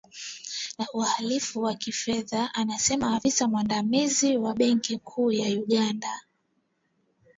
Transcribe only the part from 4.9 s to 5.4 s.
kuu